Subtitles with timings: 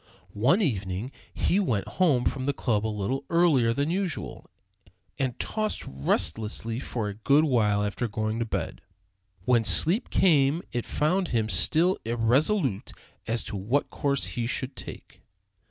[0.39, 4.49] One evening he went home from the club a little earlier than usual,
[5.19, 8.81] and tossed restlessly for a good while after going to bed.
[9.45, 12.93] When sleep came it found him still irresolute
[13.27, 15.21] as to what course he should take.